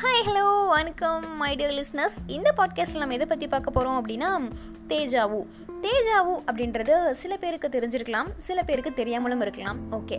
Hi 0.00 0.24
hello 0.26 0.44
வணக்கம் 0.68 1.24
my 1.36 1.48
dear 1.58 1.72
listeners 1.78 2.16
இந்த 2.26 2.48
பாட்காஸ்ட்டில் 2.58 3.02
நம்ம 3.02 3.14
எதை 3.14 3.26
பற்றி 3.30 3.46
பார்க்க 3.46 3.76
போகிறோம் 3.76 3.96
அப்படின்னா 4.00 4.28
தேஜாவு. 4.90 5.38
தேஜாவு 5.84 6.34
அப்படின்றது 6.48 6.94
சில 7.22 7.32
பேருக்கு 7.36 7.68
தெரிஞ்சிருக்கலாம் 7.74 8.28
சில 8.46 8.62
பேருக்கு 8.62 8.92
தெரியாமலும் 8.92 9.42
இருக்கலாம். 9.44 9.78
ஓகே 9.98 10.16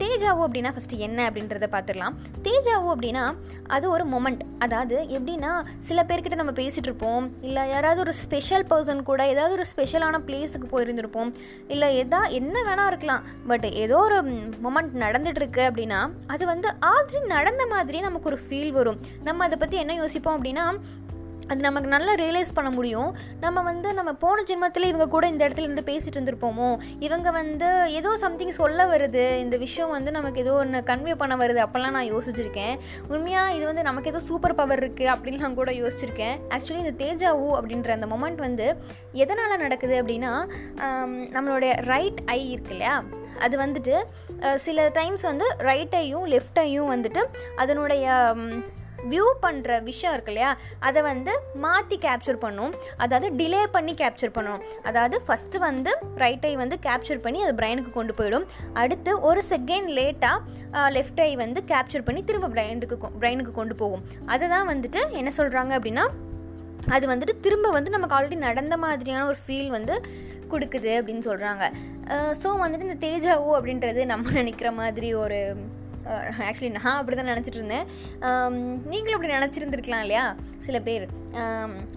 தேஜாவு 0.00 0.42
அப்படின்னா 0.46 0.70
ஃபஸ்ட்டு 0.74 0.98
என்ன 1.06 1.28
அப்படின்றத 1.30 1.68
பார்த்துடலாம். 1.74 2.16
தேஜாவு 2.46 2.88
அப்படின்னா 2.94 3.24
அது 3.76 3.86
ஒரு 3.90 4.04
மொமெண்ட் 4.14 4.42
அதாவது 4.58 4.96
எப்படின்னா 5.18 5.52
சில 5.78 6.02
பேர்கிட்ட 6.08 6.34
நம்ம 6.34 6.54
பேசிகிட்டு 6.60 6.90
இருப்போம் 6.90 7.26
இல்லை 7.40 7.68
யாராவது 7.68 8.00
ஒரு 8.00 8.14
ஸ்பெஷல் 8.22 8.66
பர்சன் 8.72 9.02
கூட 9.02 9.20
ஏதாவது 9.28 9.56
ஒரு 9.58 9.66
ஸ்பெஷலான 9.72 10.20
பிளேஸுக்கு 10.28 10.68
போயிருந்திருப்போம் 10.74 11.32
இல்லை 11.68 11.88
எதா 12.02 12.22
என்ன 12.40 12.56
வேணால் 12.68 12.86
இருக்கலாம். 12.86 13.24
பட் 13.46 13.66
ஏதோ 13.84 13.98
ஒரு 14.08 14.20
மொமெண்ட் 14.66 14.94
நடந்துகிட்ருக்கு 15.04 15.64
அப்படின்னா 15.70 16.02
அது 16.26 16.46
வந்து 16.46 16.70
ஆல்ரெடி 16.92 17.24
நடந்த 17.36 17.66
மாதிரி 17.74 18.00
நமக்கு 18.00 18.30
ஒரு 18.32 18.40
ஃபீல் 18.44 18.76
வரும். 18.82 19.00
நம்ம 19.22 19.44
அதை 19.44 19.58
பற்றி 19.58 19.76
என்ன 19.78 19.94
யோசிப்போம் 19.94 20.36
அப்படின்னா 20.36 20.64
அது 21.50 21.60
நமக்கு 21.66 21.88
நல்லா 21.94 22.12
ரியலைஸ் 22.22 22.50
பண்ண 22.56 22.70
முடியும். 22.76 23.10
நம்ம 23.44 23.62
வந்து 23.68 23.88
நம்ம 23.98 24.10
போன 24.24 24.44
ஜென்மத்தில் 24.50 24.88
இவங்க 24.90 25.06
கூட 25.14 25.24
இந்த 25.32 25.42
இடத்துல 25.46 25.66
இருந்து 25.68 25.84
பேசிட்டு 25.90 26.16
இருந்திருப்போமோ? 26.18 26.68
இவங்க 27.06 27.28
வந்து 27.38 27.68
ஏதோ 28.00 28.10
சம்திங் 28.24 28.54
சொல்ல 28.60 28.86
வருது. 28.92 29.24
இந்த 29.44 29.56
விஷயம் 29.64 29.94
வந்து 29.96 30.10
நமக்கு 30.18 30.42
ஏதோ 30.44 30.54
ஒன்று 30.62 30.80
கன்வே 30.90 31.16
பண்ண 31.22 31.36
வருது. 31.42 31.60
அப்போல்லாம் 31.66 31.96
நான் 31.98 32.10
யோசிச்சிருக்கேன். 32.12 32.74
உண்மையாக 33.14 33.54
இது 33.58 33.64
வந்து 33.70 33.86
நமக்கு 33.90 34.12
ஏதோ 34.12 34.22
சூப்பர் 34.30 34.58
பவர் 34.60 34.82
இருக்குது 34.84 35.12
அப்படின்னு 35.14 35.44
நான் 35.44 35.58
கூட 35.60 35.72
யோசிச்சிருக்கேன். 35.82 36.36
ஆக்சுவலி 36.56 36.82
இந்த 36.84 36.94
தேஜாவு 37.04 37.48
அப்படின்ற 37.58 37.90
அந்த 37.98 38.08
மொமெண்ட் 38.14 38.42
வந்து 38.48 38.68
எதனால் 39.24 39.62
நடக்குது 39.64 39.96
அப்படின்னா 40.02 40.32
நம்மளுடைய 41.36 41.72
ரைட் 41.92 42.20
ஐ 42.36 42.40
இருக்கு 42.54 42.74
இல்லையா? 42.76 42.96
அது 43.46 43.56
வந்துட்டு 43.64 43.94
சில 44.66 44.88
டைம்ஸ் 44.98 45.24
வந்து 45.30 45.46
ரைட் 45.68 45.96
ஐயும் 46.02 46.26
லெஃப்ட் 46.34 46.60
ஐயும் 46.64 46.92
வந்துட்டு 46.94 47.22
அதனுடைய 47.62 48.04
வியூ 49.12 49.26
பண்ணுற 49.44 49.78
விஷயம் 49.88 50.14
இருக்கு 50.16 50.32
இல்லையா? 50.32 50.50
அதை 50.88 51.00
வந்து 51.10 51.32
மாற்றி 51.64 51.98
கேப்சர் 52.06 52.40
பண்ணும். 52.44 52.72
அதாவது 53.04 53.28
டிலே 53.40 53.62
பண்ணி 53.76 53.94
கேப்சர் 54.02 54.34
பண்ணும். 54.38 54.62
அதாவது 54.90 55.18
ஃபஸ்ட்டு 55.26 55.62
வந்து 55.68 55.92
ரைட் 56.24 56.46
ஐ 56.50 56.52
வந்து 56.62 56.78
கேப்சர் 56.88 57.22
பண்ணி 57.26 57.40
அது 57.46 57.54
பிரெயினுக்கு 57.60 57.92
கொண்டு 57.98 58.14
போயிடும். 58.20 58.46
அடுத்து 58.82 59.12
ஒரு 59.30 59.42
செகண்ட் 59.52 59.90
லேட்டாக 59.98 60.88
லெஃப்ட் 60.96 61.22
ஐ 61.28 61.30
வந்து 61.44 61.62
கேப்சர் 61.72 62.06
பண்ணி 62.08 62.22
திரும்ப 62.30 62.50
பிரெயினுக்கு 62.56 62.98
பிரெயினுக்கு 63.20 63.54
கொண்டு 63.60 63.76
போகும். 63.84 64.04
அதை 64.34 64.48
தான் 64.56 64.68
வந்துட்டு 64.72 65.02
என்ன 65.22 65.32
சொல்கிறாங்க 65.40 65.72
அப்படின்னா 65.78 66.06
அது 66.96 67.04
வந்துட்டு 67.12 67.34
திரும்ப 67.44 67.70
வந்து 67.76 67.90
நமக்கு 67.94 68.16
ஆல்ரெடி 68.16 68.36
நடந்த 68.48 68.74
மாதிரியான 68.84 69.26
ஒரு 69.30 69.38
ஃபீல் 69.44 69.72
வந்து 69.78 69.94
கொடுக்குது 70.52 70.92
அப்படின்னு 71.00 71.22
சொல்கிறாங்க 71.26 71.64
ஸோ 72.40 72.48
வந்துட்டு 72.62 72.86
இந்த 72.86 72.96
தேஜாவோ 73.04 73.50
அப்படின்றது 73.58 74.00
நம்ம 74.12 74.32
நினைக்கிற 74.38 74.68
மாதிரி 74.78 75.08
ஒரு 75.24 75.38
ஆக்சுவலி 76.46 76.72
நான் 76.76 76.98
அப்படி 77.00 77.16
தான் 77.16 77.30
நினச்சிட்டு 77.32 77.60
இருந்தேன் 77.60 77.86
நீங்களும் 78.92 79.16
அப்படி 79.16 79.34
நினச்சிருந்துருக்கலாம் 79.38 80.04
இல்லையா? 80.06 80.24
சில 80.66 80.78
பேர். 80.88 81.06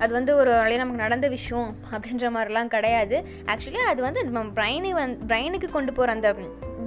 அது 0.04 0.12
வந்து 0.20 0.32
ஒரு 0.42 0.52
நமக்கு 0.82 1.04
நடந்த 1.06 1.28
விஷயம் 1.38 1.70
அப்படின்ற 1.94 2.28
மாதிரிலாம் 2.36 2.74
கிடையாது. 2.76 3.18
ஆக்சுவலி 3.54 3.82
அது 3.94 4.02
வந்து 4.08 4.22
நம்ம 4.28 4.52
பிரெயினை 4.60 4.94
வந் 5.00 5.16
பிரெயினுக்கு 5.32 5.70
கொண்டு 5.78 5.94
போகிற 5.98 6.14
அந்த 6.18 6.30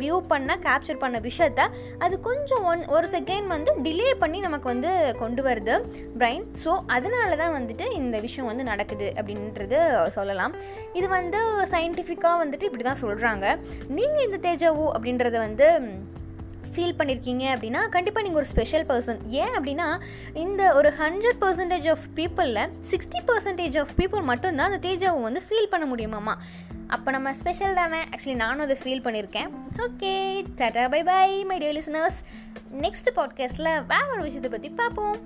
வியூ 0.00 0.16
பண்ணால் 0.30 0.62
கேப்சர் 0.64 1.00
பண்ண 1.02 1.18
விஷயத்த 1.26 1.60
அது 2.04 2.14
கொஞ்சம் 2.26 2.64
ஒன் 2.70 2.82
ஒரு 2.96 3.06
செகண்ட் 3.14 3.46
வந்து 3.54 3.70
டிலே 3.84 4.08
பண்ணி 4.22 4.38
நமக்கு 4.46 4.66
வந்து 4.72 4.90
கொண்டு 5.20 5.42
வருது 5.46 5.74
பிரைன் 6.20 6.44
ஸோ 6.64 6.72
அதனால 6.96 7.30
தான் 7.42 7.54
வந்துட்டு 7.58 7.86
இந்த 8.00 8.16
விஷயம் 8.26 8.50
வந்து 8.50 8.64
நடக்குது 8.70 9.08
அப்படின்றது 9.20 9.78
சொல்லலாம். 10.16 10.54
இது 10.98 11.06
வந்து 11.18 11.40
சயின்டிஃபிக்காக 11.72 12.42
வந்துட்டு 12.42 12.68
இப்படி 12.68 12.86
தான் 12.90 13.02
சொல்கிறாங்க 13.04 13.46
நீங்கள் 13.98 14.26
இந்த 14.28 14.40
தேஜாவோ 14.48 14.86
அப்படின்றத 14.96 15.38
வந்து 15.46 15.68
ஃபீல் 16.74 16.96
பண்ணியிருக்கீங்க 16.98 17.44
அப்படின்னா 17.54 17.88
கண்டிப்பாக 17.88 18.26
நீங்கள் 18.26 18.42
ஒரு 18.42 18.46
ஸ்பெஷல் 18.46 18.86
பர்சன் 18.86 19.20
ஏன் 19.26 19.48
அப்படின்னா 19.48 20.00
இந்த 20.34 20.74
ஒரு 20.74 20.92
ஹண்ட்ரட் 20.98 21.40
பர்சன்டேஜ் 21.40 21.90
ஆஃப் 21.90 22.06
பீப்புளில் 22.14 22.70
சிக்ஸ்டி 22.90 23.20
பர்சன்டேஜ் 23.26 23.78
ஆஃப் 23.78 23.92
பீப்புள் 23.96 24.22
மட்டும்தான் 24.22 24.72
அந்த 24.72 24.88
தேஜாவை 24.88 25.22
வந்து 25.22 25.42
ஃபீல் 25.48 25.70
பண்ண 25.70 25.94
முடியுமாம்மா 25.94 26.34
அப்போ 26.88 27.10
நம்ம 27.10 27.34
ஸ்பெஷல் 27.34 27.74
தானே? 27.74 27.98
ஆக்சுவலி 27.98 28.34
நானும் 28.34 28.64
அதை 28.64 28.76
ஃபீல் 28.82 29.04
பண்ணியிருக்கேன் 29.04 29.48
okay 29.76 30.44
tata 30.54 30.88
bye 30.88 31.02
bye 31.02 31.44
my 31.44 31.58
dear 31.58 31.78
listeners 31.78 32.18
next 32.80 33.10
பாட்காஸ்ட்டில் 33.16 33.86
வேற 33.86 34.06
ஒரு 34.12 34.22
விஷயத்தை 34.22 34.50
பற்றி 34.50 34.68
பார்ப்போம். 34.70 35.16